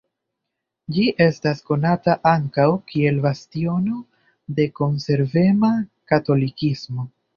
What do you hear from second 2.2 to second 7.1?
ankaŭ kiel bastiono de konservema katolikismo.